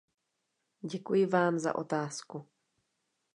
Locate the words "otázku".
1.75-2.47